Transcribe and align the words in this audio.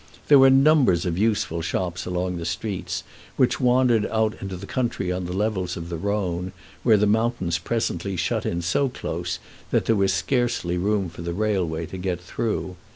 There 0.29 0.39
were 0.39 0.49
numbers 0.49 1.05
of 1.05 1.19
useful 1.19 1.61
shops 1.61 2.07
along 2.07 2.37
the 2.37 2.43
street, 2.45 3.03
which 3.37 3.59
wandered 3.59 4.07
out 4.07 4.33
into 4.41 4.57
the 4.57 4.65
country 4.65 5.11
on 5.11 5.25
the 5.27 5.31
levels 5.31 5.77
of 5.77 5.89
the 5.89 5.97
Rhone, 5.97 6.53
where 6.81 6.97
the 6.97 7.05
mountains 7.05 7.59
presently 7.59 8.15
shut 8.17 8.43
in 8.43 8.63
so 8.63 8.89
close 8.89 9.37
that 9.69 9.85
there 9.85 9.95
was 9.95 10.11
scarcely 10.11 10.75
room 10.75 11.07
for 11.07 11.21
the 11.21 11.33
railway 11.35 11.85
to 11.85 11.97
get 11.99 12.19
through. 12.19 12.77